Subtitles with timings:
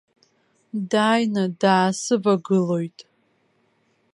[0.91, 2.97] Даины даасывагылоит.